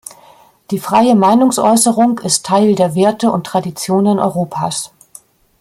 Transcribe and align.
Die 0.71 0.79
freie 0.79 1.13
Meinungsäußerung 1.13 2.17
ist 2.17 2.43
Teil 2.47 2.73
der 2.73 2.95
Werte 2.95 3.31
und 3.31 3.45
Traditionen 3.45 4.17
Europas. 4.17 4.89